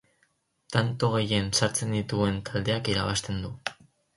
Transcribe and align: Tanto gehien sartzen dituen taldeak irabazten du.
Tanto 0.75 1.09
gehien 1.15 1.51
sartzen 1.59 1.93
dituen 1.99 2.41
taldeak 2.51 2.93
irabazten 2.95 3.41
du. 3.47 3.57